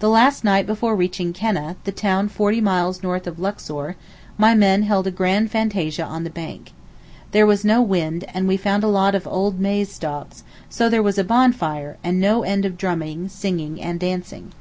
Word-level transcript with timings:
The 0.00 0.10
last 0.10 0.44
night 0.44 0.66
before 0.66 0.94
reaching 0.94 1.32
Keneh, 1.32 1.76
the 1.84 1.90
town 1.90 2.28
forty 2.28 2.60
miles 2.60 3.02
north 3.02 3.26
of 3.26 3.38
Luxor, 3.38 3.96
my 4.36 4.54
men 4.54 4.82
held 4.82 5.06
a 5.06 5.10
grand 5.10 5.50
fantasia 5.50 6.04
on 6.04 6.24
the 6.24 6.28
bank. 6.28 6.72
There 7.30 7.46
was 7.46 7.64
no 7.64 7.80
wind, 7.80 8.26
and 8.34 8.46
we 8.46 8.58
found 8.58 8.84
a 8.84 8.88
lot 8.88 9.14
of 9.14 9.26
old 9.26 9.58
maize 9.58 9.90
stalks; 9.90 10.44
so 10.68 10.90
there 10.90 11.02
was 11.02 11.16
a 11.16 11.24
bonfire, 11.24 11.96
and 12.04 12.20
no 12.20 12.42
end 12.42 12.66
of 12.66 12.76
drumming, 12.76 13.30
singing 13.30 13.80
and 13.80 13.98
dancing. 13.98 14.52